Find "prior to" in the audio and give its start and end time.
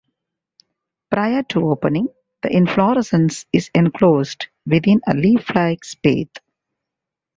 1.11-1.69